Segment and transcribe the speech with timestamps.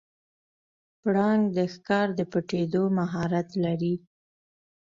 [1.01, 3.95] پړانګ د ښکار د پټیدو مهارت لري.